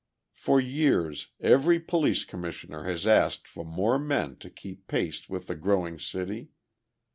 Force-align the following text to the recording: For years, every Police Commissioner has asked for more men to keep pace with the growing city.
For 0.33 0.59
years, 0.59 1.27
every 1.39 1.79
Police 1.79 2.25
Commissioner 2.25 2.85
has 2.85 3.05
asked 3.05 3.47
for 3.47 3.63
more 3.63 3.99
men 3.99 4.35
to 4.37 4.49
keep 4.49 4.87
pace 4.87 5.29
with 5.29 5.45
the 5.45 5.53
growing 5.53 5.99
city. 5.99 6.49